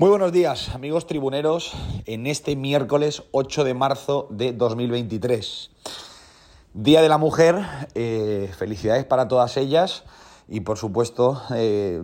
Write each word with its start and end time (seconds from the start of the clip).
Muy 0.00 0.10
buenos 0.10 0.30
días, 0.30 0.76
amigos 0.76 1.08
tribuneros, 1.08 1.72
en 2.06 2.28
este 2.28 2.54
miércoles 2.54 3.24
8 3.32 3.64
de 3.64 3.74
marzo 3.74 4.28
de 4.30 4.52
2023. 4.52 5.72
Día 6.72 7.02
de 7.02 7.08
la 7.08 7.18
Mujer, 7.18 7.56
eh, 7.96 8.48
felicidades 8.56 9.04
para 9.06 9.26
todas 9.26 9.56
ellas 9.56 10.04
y 10.46 10.60
por 10.60 10.78
supuesto 10.78 11.42
eh, 11.52 12.00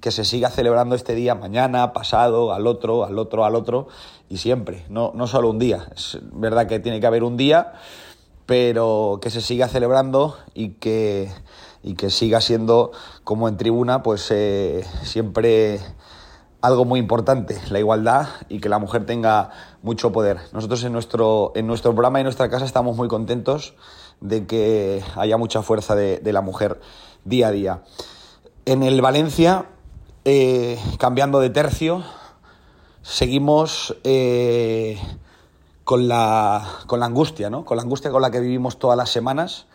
que 0.00 0.10
se 0.10 0.24
siga 0.24 0.50
celebrando 0.50 0.96
este 0.96 1.14
día 1.14 1.36
mañana, 1.36 1.92
pasado, 1.92 2.52
al 2.52 2.66
otro, 2.66 3.04
al 3.04 3.16
otro, 3.16 3.44
al 3.44 3.54
otro 3.54 3.86
y 4.28 4.38
siempre, 4.38 4.84
no, 4.88 5.12
no 5.14 5.28
solo 5.28 5.48
un 5.48 5.60
día. 5.60 5.86
Es 5.94 6.18
verdad 6.32 6.66
que 6.66 6.80
tiene 6.80 6.98
que 6.98 7.06
haber 7.06 7.22
un 7.22 7.36
día, 7.36 7.74
pero 8.46 9.20
que 9.22 9.30
se 9.30 9.40
siga 9.40 9.68
celebrando 9.68 10.36
y 10.52 10.70
que, 10.70 11.30
y 11.84 11.94
que 11.94 12.10
siga 12.10 12.40
siendo 12.40 12.90
como 13.22 13.48
en 13.48 13.56
tribuna, 13.56 14.02
pues 14.02 14.32
eh, 14.32 14.84
siempre 15.04 15.78
algo 16.66 16.84
muy 16.84 16.98
importante, 16.98 17.60
la 17.70 17.78
igualdad 17.78 18.26
y 18.48 18.58
que 18.58 18.68
la 18.68 18.80
mujer 18.80 19.06
tenga 19.06 19.50
mucho 19.82 20.10
poder. 20.10 20.40
Nosotros 20.52 20.82
en 20.82 20.92
nuestro, 20.92 21.52
en 21.54 21.68
nuestro 21.68 21.92
programa 21.92 22.18
y 22.18 22.22
en 22.22 22.24
nuestra 22.24 22.50
casa 22.50 22.64
estamos 22.64 22.96
muy 22.96 23.06
contentos 23.06 23.74
de 24.20 24.46
que 24.46 25.04
haya 25.14 25.36
mucha 25.36 25.62
fuerza 25.62 25.94
de, 25.94 26.20
la 26.32 26.40
mujer 26.40 26.80
día 27.24 27.48
a 27.48 27.50
día. 27.52 27.82
En 28.64 28.82
el 28.82 29.00
Valencia, 29.00 29.66
eh, 30.24 30.76
cambiando 30.98 31.38
de 31.38 31.50
tercio, 31.50 32.02
seguimos 33.02 33.96
eh, 34.02 34.98
con, 35.84 36.08
la, 36.08 36.66
con 36.88 36.98
la 36.98 37.06
angustia, 37.06 37.48
¿no? 37.48 37.64
Con 37.64 37.76
la 37.76 37.84
angustia 37.84 38.10
con 38.10 38.22
la 38.22 38.32
que 38.32 38.40
vivimos 38.40 38.80
todas 38.80 38.96
las 38.96 39.10
semanas. 39.10 39.66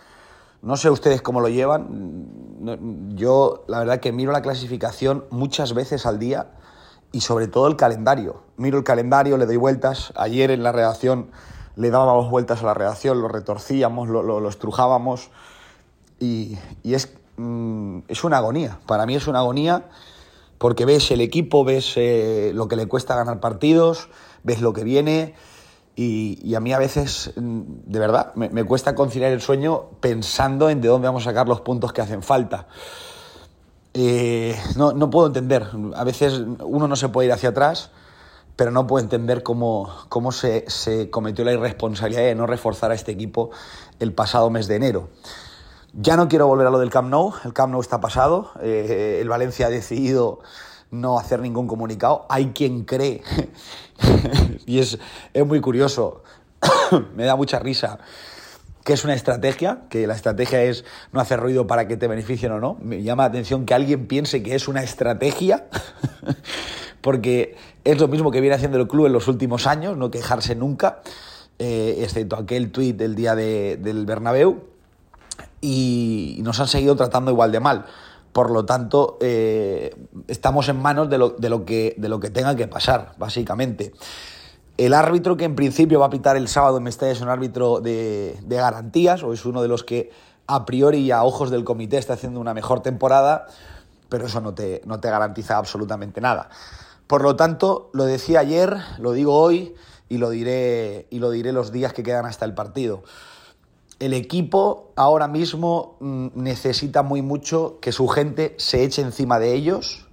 No 0.61 0.75
sé 0.75 0.89
ustedes 0.89 1.21
cómo 1.21 1.39
lo 1.39 1.47
llevan. 1.47 3.15
Yo, 3.15 3.63
la 3.67 3.79
verdad, 3.79 4.01
que 4.01 4.11
miro 4.11 4.33
la 4.33 4.41
clasificación 4.41 5.23
muchas 5.29 5.73
veces 5.73 6.05
al 6.05 6.19
día 6.19 6.51
y 7.11 7.21
sobre 7.21 7.47
todo 7.47 7.67
el 7.67 7.75
calendario. 7.75 8.43
Miro 8.57 8.77
el 8.77 8.83
calendario, 8.83 9.37
le 9.37 9.45
doy 9.45 9.57
vueltas. 9.57 10.13
Ayer 10.15 10.51
en 10.51 10.63
la 10.63 10.71
redacción 10.71 11.31
le 11.75 11.89
dábamos 11.89 12.29
vueltas 12.29 12.61
a 12.61 12.65
la 12.65 12.73
redacción, 12.73 13.21
lo 13.21 13.27
retorcíamos, 13.27 14.09
lo, 14.09 14.23
lo, 14.23 14.39
lo 14.39 14.49
estrujábamos. 14.49 15.29
Y, 16.19 16.57
y 16.83 16.93
es, 16.93 17.13
mm, 17.37 17.99
es, 18.07 18.23
una 18.23 18.37
agonía. 18.37 18.79
Para 18.85 19.05
mí 19.05 19.15
es 19.15 19.27
una 19.27 19.39
agonía 19.39 19.89
porque 20.57 20.85
ves 20.85 21.09
el 21.11 21.21
equipo, 21.21 21.65
ves 21.65 21.93
eh, 21.95 22.51
lo 22.53 22.67
que 22.67 22.75
le 22.75 22.85
cuesta 22.85 23.15
ganar 23.15 23.39
partidos, 23.39 24.09
ves 24.43 24.61
lo 24.61 24.73
que 24.73 24.83
viene. 24.83 25.33
Y, 25.95 26.39
y, 26.43 26.55
a 26.55 26.59
mí 26.61 26.71
a 26.71 26.79
veces, 26.79 27.33
mm, 27.35 27.61
de 27.85 27.99
verdad, 27.99 28.33
me, 28.35 28.49
me, 28.49 28.63
cuesta 28.63 28.95
conciliar 28.95 29.31
el 29.31 29.41
sueño 29.41 29.89
pensando 29.99 30.69
en 30.69 30.79
de 30.79 30.87
dónde 30.87 31.07
vamos 31.07 31.23
a 31.23 31.31
sacar 31.31 31.49
los 31.49 31.61
puntos 31.61 31.91
que 31.91 32.01
hacen 32.01 32.23
falta. 32.23 32.67
Eh, 33.93 34.57
no, 34.77 34.93
no, 34.93 35.09
puedo 35.09 35.27
entender. 35.27 35.67
A 35.95 36.03
veces 36.03 36.41
uno 36.63 36.87
no 36.87 36.95
se 36.95 37.09
puede 37.09 37.27
ir 37.27 37.33
hacia 37.33 37.49
atrás, 37.49 37.91
pero 38.55 38.71
no 38.71 38.87
puedo 38.87 39.03
entender 39.03 39.43
cómo, 39.43 39.89
cómo 40.09 40.31
se, 40.31 40.65
se, 40.69 41.09
cometió 41.09 41.43
la 41.43 41.53
irresponsabilidad 41.53 42.23
de 42.23 42.35
no 42.35 42.47
reforzar 42.47 42.91
a 42.91 42.93
este 42.93 43.11
equipo 43.11 43.51
el 43.99 44.13
pasado 44.13 44.49
mes 44.49 44.67
de 44.67 44.75
enero. 44.75 45.09
Ya 45.93 46.15
no 46.15 46.29
quiero 46.29 46.47
volver 46.47 46.67
a 46.67 46.69
lo 46.69 46.79
del 46.79 46.89
Camp 46.89 47.09
Nou. 47.09 47.33
El 47.43 47.53
Camp 47.53 47.71
Nou 47.71 47.81
está 47.81 47.99
pasado. 47.99 48.51
Eh, 48.61 49.19
el 49.21 49.27
Valencia 49.27 49.67
ha 49.67 49.69
decidido 49.69 50.39
no 50.89 51.19
hacer 51.19 51.39
ningún 51.39 51.67
comunicado. 51.67 52.25
Hay 52.29 52.51
quien 52.51 52.85
cree, 52.85 53.23
y 54.65 54.79
es, 54.79 54.99
es 55.33 55.45
muy 55.45 55.59
curioso, 55.59 56.23
me 57.15 57.25
da 57.25 57.35
mucha 57.35 57.59
risa 57.59 57.99
que 58.83 58.93
es 58.93 59.03
una 59.03 59.13
estrategia, 59.13 59.81
que 59.89 60.07
la 60.07 60.15
estrategia 60.15 60.63
es 60.63 60.85
no 61.11 61.19
hacer 61.19 61.39
ruido 61.39 61.67
para 61.67 61.87
que 61.87 61.97
te 61.97 62.07
beneficien 62.07 62.51
o 62.51 62.59
no. 62.59 62.77
Me 62.81 63.03
llama 63.03 63.23
la 63.23 63.29
atención 63.29 63.65
que 63.65 63.73
alguien 63.73 64.07
piense 64.07 64.41
que 64.41 64.55
es 64.55 64.67
una 64.67 64.81
estrategia, 64.83 65.67
porque 67.01 67.55
es 67.83 67.99
lo 67.99 68.07
mismo 68.07 68.31
que 68.31 68.41
viene 68.41 68.55
haciendo 68.55 68.79
el 68.79 68.87
club 68.87 69.05
en 69.05 69.13
los 69.13 69.27
últimos 69.27 69.67
años, 69.67 69.97
no 69.97 70.09
quejarse 70.09 70.55
nunca, 70.55 71.01
eh, 71.59 71.99
excepto 72.01 72.35
aquel 72.35 72.71
tuit 72.71 72.97
del 72.97 73.15
día 73.15 73.35
de, 73.35 73.77
del 73.77 74.05
Bernabéu, 74.05 74.63
y 75.61 76.39
nos 76.41 76.59
han 76.59 76.67
seguido 76.67 76.95
tratando 76.95 77.31
igual 77.31 77.51
de 77.51 77.59
mal. 77.59 77.85
Por 78.33 78.49
lo 78.49 78.65
tanto, 78.65 79.17
eh, 79.21 79.93
estamos 80.27 80.69
en 80.69 80.81
manos 80.81 81.09
de 81.09 81.17
lo, 81.17 81.31
de, 81.31 81.49
lo 81.49 81.65
que, 81.65 81.95
de 81.97 82.09
lo 82.09 82.19
que 82.19 82.29
tenga 82.29 82.55
que 82.55 82.67
pasar, 82.67 83.13
básicamente. 83.17 83.91
El 84.81 84.95
árbitro 84.95 85.37
que 85.37 85.45
en 85.45 85.55
principio 85.55 85.99
va 85.99 86.07
a 86.07 86.09
pitar 86.09 86.37
el 86.37 86.47
sábado 86.47 86.77
en 86.77 86.83
Mestalla 86.83 87.11
es 87.11 87.21
un 87.21 87.29
árbitro 87.29 87.81
de, 87.81 88.35
garantías, 88.47 89.21
o 89.21 89.31
es 89.31 89.45
uno 89.45 89.61
de 89.61 89.67
los 89.67 89.83
que 89.83 90.09
a 90.47 90.65
priori 90.65 90.97
y 90.97 91.11
a 91.11 91.23
ojos 91.23 91.51
del 91.51 91.63
comité 91.63 91.99
está 91.99 92.13
haciendo 92.13 92.39
una 92.39 92.55
mejor 92.55 92.81
temporada, 92.81 93.45
pero 94.09 94.25
eso 94.25 94.41
no 94.41 94.55
te, 94.55 94.81
no 94.85 94.99
te 94.99 95.11
garantiza 95.11 95.57
absolutamente 95.57 96.19
nada. 96.19 96.49
Por 97.05 97.21
lo 97.21 97.35
tanto, 97.35 97.91
lo 97.93 98.05
decía 98.05 98.39
ayer, 98.39 98.75
lo 98.97 99.11
digo 99.11 99.35
hoy 99.35 99.75
y 100.09 100.17
lo 100.17 100.31
diré, 100.31 101.05
y 101.11 101.19
lo 101.19 101.29
diré 101.29 101.51
los 101.51 101.71
días 101.71 101.93
que 101.93 102.01
quedan 102.01 102.25
hasta 102.25 102.45
el 102.45 102.55
partido. 102.55 103.03
El 103.99 104.15
equipo 104.15 104.93
ahora 104.95 105.27
mismo 105.27 105.97
mm, 105.99 106.29
necesita 106.33 107.03
muy 107.03 107.21
mucho 107.21 107.77
que 107.81 107.91
su 107.91 108.07
gente 108.07 108.55
se 108.57 108.83
eche 108.83 109.03
encima 109.03 109.37
de 109.37 109.53
ellos 109.53 110.07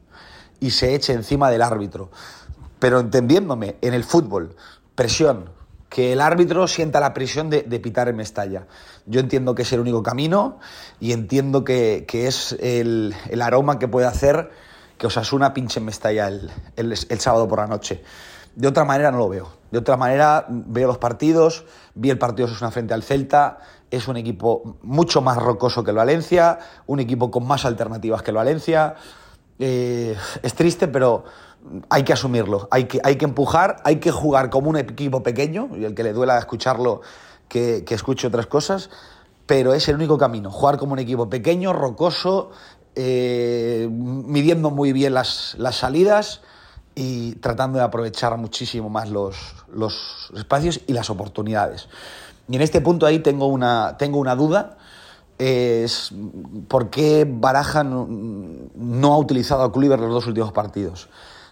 y 0.61 0.73
se 0.73 0.95
eche 0.95 1.15
encima 1.15 1.51
del 1.51 1.63
árbitro 1.63 2.11
pero 2.79 3.01
entendiéndome, 3.01 3.77
en 3.81 3.95
el 3.95 4.05
fútbol, 4.05 4.57
presión, 4.95 5.51
que 5.89 6.13
el 6.13 6.21
árbitro 6.21 6.69
sienta 6.69 7.01
la 7.01 7.15
presión 7.15 7.51
de, 7.51 7.63
de, 7.63 7.81
pitar 7.81 8.09
en 8.09 8.17
Mestalla. 8.17 8.67
Yo 9.07 9.21
entiendo 9.21 9.55
que 9.55 9.63
es 9.63 9.73
el 9.73 9.81
único 9.81 10.03
camino 10.03 10.59
y 11.01 11.13
entiendo 11.13 11.65
que, 11.65 12.05
que 12.07 12.27
es 12.27 12.53
el, 12.61 13.15
aroma 13.41 13.79
que 13.79 13.89
puede 13.89 14.07
hacer 14.07 14.51
que 14.99 15.07
Osasuna 15.07 15.55
pinche 15.55 15.79
en 15.79 15.87
Mestalla 15.87 16.29
el, 16.29 16.51
el, 16.77 17.21
sábado 17.21 17.49
por 17.49 17.61
la 17.61 17.67
noche. 17.67 18.03
De 18.55 18.69
otra 18.69 18.85
manera 18.85 19.11
no 19.11 19.19
lo 19.19 19.29
veo. 19.29 19.49
De 19.71 19.79
otra 19.79 19.97
manera 19.97 20.47
veo 20.49 20.89
los 20.89 20.99
partidos, 20.99 21.65
vi 21.95 22.11
el 22.11 22.19
partido 22.19 22.49
Osasuna 22.49 22.71
frente 22.71 22.93
al 22.93 23.03
Celta, 23.03 23.59
es 23.91 24.09
un 24.09 24.17
equipo 24.17 24.79
mucho 24.83 25.23
más 25.23 25.39
rocoso 25.39 25.85
que 25.85 25.91
el 25.93 25.97
Valencia, 25.97 26.59
un 26.87 27.01
equipo 27.01 27.31
con 27.31 27.47
más 27.47 27.65
alternativas 27.65 28.23
que 28.23 28.33
el 28.33 28.37
Valencia. 28.37 28.97
Eh, 29.59 30.17
es 30.43 30.55
triste, 30.55 30.89
pero 30.89 31.25
hay 31.91 32.05
que 32.05 32.13
asumirlo, 32.13 32.69
hay 32.71 32.85
que, 32.85 33.01
hay 33.05 33.17
que 33.17 33.25
empujar, 33.25 33.77
hay 33.85 33.97
que 33.97 34.11
jugar 34.11 34.51
como 34.51 34.71
un 34.71 34.77
equipo 34.77 35.23
pequeño, 35.23 35.71
y 35.77 35.85
el 35.85 35.95
que 35.95 36.03
le 36.03 36.13
duela 36.13 36.39
escucharlo, 36.39 37.03
que, 37.49 37.85
que 37.85 37.95
escuche 37.95 38.27
otras 38.27 38.47
cosas, 38.47 38.91
pero 39.47 39.73
es 39.73 39.89
el 39.89 39.97
único 39.97 40.19
camino, 40.19 40.51
jugar 40.51 40.77
como 40.77 40.93
un 40.93 40.99
equipo 40.99 41.31
pequeño, 41.31 41.73
rocoso, 41.73 42.51
eh, 43.01 43.89
midiendo 43.91 44.71
muy 44.71 44.93
bien 44.93 45.15
las, 45.15 45.55
las, 45.57 45.77
salidas 45.77 46.41
y 46.97 47.37
tratando 47.37 47.79
de 47.79 47.85
aprovechar 47.85 48.37
muchísimo 48.37 48.91
más 48.91 49.09
los, 49.09 49.37
los, 49.73 50.33
espacios 50.37 50.81
y 50.89 50.93
las 50.93 51.09
oportunidades. 51.09 51.89
Y 52.49 52.57
en 52.57 52.63
este 52.63 52.81
punto 52.81 53.07
ahí 53.07 53.21
tengo 53.21 53.47
una, 53.47 53.97
tengo 53.99 54.19
una 54.19 54.35
duda, 54.35 54.79
es 55.39 56.13
por 56.67 56.91
qué 56.91 57.25
Baraja 57.25 57.85
no, 57.85 59.13
ha 59.15 59.19
utilizado 59.19 59.63
a 59.63 59.73
Kluivert 59.73 60.03
los 60.03 60.11
dos 60.11 60.27
últimos 60.27 60.51
partidos. 60.51 61.09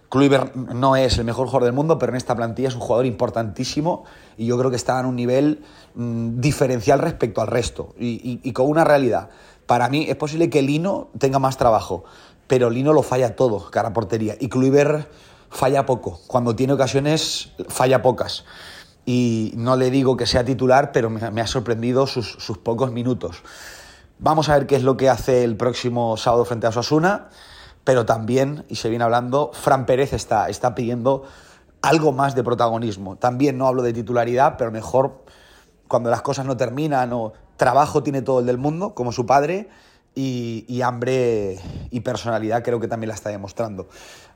Kluivert 0.09 0.55
no 0.55 0.97
es 0.97 1.19
el 1.19 1.25
mejor 1.25 1.47
jugador 1.47 1.65
del 1.65 1.73
mundo, 1.73 1.99
pero 1.99 2.13
en 2.13 2.17
esta 2.17 2.37
plantilla 2.37 2.69
es 2.69 2.75
un 2.75 2.81
jugador 2.81 3.07
importantísimo 3.07 4.05
y 4.37 4.47
yo 4.47 4.57
creo 4.59 4.71
que 4.71 4.77
está 4.77 4.99
en 5.01 5.07
un 5.07 5.17
nivel 5.17 5.65
mmm, 5.95 6.41
diferencial 6.41 7.01
respecto 7.01 7.41
al 7.41 7.49
resto 7.49 7.95
y, 7.99 8.53
con 8.53 8.69
una 8.69 8.85
realidad. 8.85 9.31
Para 9.67 9.89
mí 9.89 10.07
es 10.09 10.17
posible 10.17 10.49
que 10.49 10.63
Lino 10.63 11.09
tenga 11.19 11.39
más 11.39 11.57
trabajo, 11.57 12.05
pero 12.47 12.71
Lino 12.71 12.93
lo 12.93 13.03
falla 13.03 13.35
todo, 13.35 13.71
cara 13.71 13.93
portería, 13.93 14.37
y 14.39 14.49
Kluivert 14.49 15.09
falla 15.51 15.87
poco. 15.87 16.21
Cuando 16.29 16.55
tiene 16.55 16.75
ocasiones, 16.75 17.53
falla 17.69 18.03
pocas. 18.03 18.45
Y 19.05 19.53
no 19.57 19.77
le 19.77 19.91
digo 19.91 20.17
que 20.17 20.27
sea 20.27 20.45
titular, 20.45 20.93
pero 20.93 21.11
me, 21.11 21.31
me 21.31 21.41
ha 21.41 21.47
sorprendido 21.47 22.07
sus, 22.07 22.33
sus 22.39 22.59
pocos 22.59 22.93
minutos. 22.93 23.43
Vamos 24.19 24.49
a 24.49 24.57
ver 24.57 24.67
qué 24.67 24.77
es 24.77 24.83
lo 24.83 24.97
que 24.97 25.09
hace 25.09 25.45
el 25.45 25.57
próximo 25.57 26.17
sábado 26.17 26.45
frente 26.45 26.67
a 26.67 26.71
Osasuna 26.71 27.29
pero 27.87 28.05
también, 28.05 28.65
y 28.69 28.75
se 28.75 28.89
viene 28.89 29.05
hablando, 29.05 29.53
Fran 29.55 29.87
Pérez 29.87 30.13
está, 30.13 30.49
está 30.49 30.75
pidiendo 30.75 31.23
algo 31.83 32.11
más 32.11 32.35
de 32.35 32.43
protagonismo. 32.43 33.15
También 33.15 33.57
no 33.59 33.69
hablo 33.69 33.83
de 33.83 33.93
titularidad, 33.93 34.57
pero 34.59 34.73
mejor 34.73 35.23
cuando 35.87 36.11
las 36.11 36.21
cosas 36.21 36.47
no 36.47 36.57
terminan 36.57 37.13
o 37.13 37.33
trabajo 37.57 38.03
tiene 38.03 38.23
todo 38.23 38.41
el 38.41 38.47
del 38.47 38.59
mundo, 38.59 38.93
como 38.97 39.13
su 39.13 39.25
padre, 39.25 39.69
y, 40.17 40.81
hambre 40.83 41.61
y 41.93 42.01
personalidad 42.01 42.65
creo 42.65 42.81
que 42.81 42.89
también 42.89 43.07
la 43.11 43.15
está 43.15 43.31
demostrando. 43.31 43.87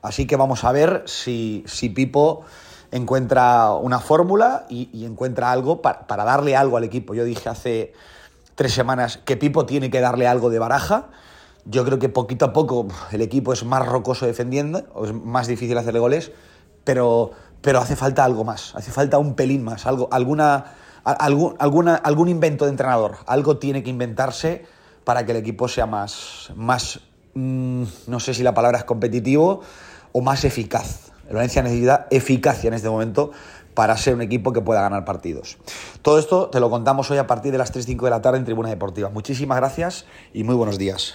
Así 0.01 0.25
que 0.25 0.37
vamos 0.37 0.63
a 0.63 0.71
ver 0.71 1.03
si, 1.05 1.65
si 1.67 1.89
Pipo 1.89 2.45
encuentra 2.91 3.73
una 3.73 3.99
fórmula 3.99 4.65
y, 4.69 4.89
y 4.93 5.03
encuentra 5.03 5.51
algo 5.51 5.81
para, 5.81 6.07
para 6.07 6.23
darle 6.23 6.55
algo 6.55 6.77
al 6.77 6.85
equipo. 6.85 7.15
Yo 7.15 7.25
dije 7.25 7.49
hace 7.49 7.91
tres 8.55 8.71
semanas 8.71 9.17
que 9.17 9.35
Pipo 9.35 9.65
tiene 9.65 9.89
que 9.89 9.99
darle 9.99 10.25
algo 10.25 10.49
de 10.49 10.59
baraja 10.59 11.09
yo 11.65 11.85
creo 11.85 11.99
que 11.99 12.09
poquito 12.09 12.45
a 12.45 12.53
poco 12.53 12.87
el 13.11 13.21
equipo 13.21 13.53
es 13.53 13.63
más 13.63 13.85
rocoso 13.85 14.25
defendiendo, 14.25 14.83
es 15.03 15.13
más 15.13 15.47
difícil 15.47 15.77
hacerle 15.77 15.99
goles, 15.99 16.31
pero, 16.83 17.31
pero 17.61 17.79
hace 17.79 17.95
falta 17.95 18.23
algo 18.23 18.43
más, 18.43 18.75
hace 18.75 18.91
falta 18.91 19.17
un 19.17 19.35
pelín 19.35 19.63
más, 19.63 19.85
algo, 19.85 20.09
alguna, 20.11 20.73
algún, 21.03 21.55
alguna, 21.59 21.95
algún 21.95 22.29
invento 22.29 22.65
de 22.65 22.71
entrenador. 22.71 23.17
Algo 23.27 23.57
tiene 23.57 23.83
que 23.83 23.89
inventarse 23.89 24.65
para 25.03 25.25
que 25.25 25.31
el 25.31 25.37
equipo 25.37 25.67
sea 25.67 25.85
más, 25.85 26.51
más 26.55 26.99
mmm, 27.33 27.83
no 28.07 28.19
sé 28.19 28.33
si 28.33 28.43
la 28.43 28.53
palabra 28.53 28.79
es 28.79 28.83
competitivo, 28.83 29.61
o 30.11 30.21
más 30.21 30.43
eficaz. 30.43 31.11
El 31.27 31.35
Valencia 31.35 31.63
necesita 31.63 32.07
eficacia 32.11 32.67
en 32.67 32.73
este 32.73 32.89
momento 32.89 33.31
para 33.73 33.95
ser 33.95 34.15
un 34.15 34.21
equipo 34.21 34.51
que 34.51 34.61
pueda 34.61 34.81
ganar 34.81 35.05
partidos. 35.05 35.57
Todo 36.01 36.19
esto 36.19 36.49
te 36.49 36.59
lo 36.59 36.69
contamos 36.69 37.09
hoy 37.09 37.19
a 37.19 37.27
partir 37.27 37.51
de 37.51 37.57
las 37.57 37.73
3.05 37.73 38.03
de 38.03 38.09
la 38.09 38.21
tarde 38.21 38.37
en 38.37 38.45
Tribuna 38.45 38.69
Deportiva. 38.69 39.09
Muchísimas 39.09 39.57
gracias 39.57 40.05
y 40.33 40.43
muy 40.43 40.55
buenos 40.55 40.77
días. 40.77 41.13